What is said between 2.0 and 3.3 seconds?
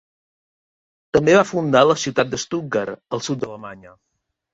ciutat de Stuttgart al